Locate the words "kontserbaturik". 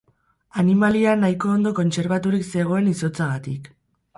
1.81-2.49